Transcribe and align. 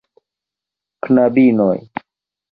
Knabinoj! 1.05 1.77